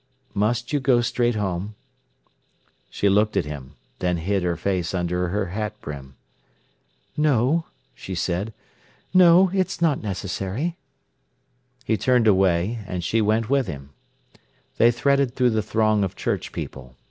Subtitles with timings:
[0.33, 1.75] "Must you go straight home?"
[2.89, 6.15] She looked at him, then hid her face under her hat brim.
[7.15, 10.75] "No," she said—"no; it's not necessary."
[11.85, 13.91] He turned away, and she went with him.
[14.77, 16.95] They threaded through the throng of church people.